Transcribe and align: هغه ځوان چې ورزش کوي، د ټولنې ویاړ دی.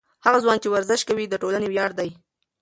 هغه 0.25 0.37
ځوان 0.43 0.57
چې 0.61 0.69
ورزش 0.73 1.01
کوي، 1.09 1.25
د 1.27 1.35
ټولنې 1.41 1.67
ویاړ 1.69 1.91
دی. 1.99 2.09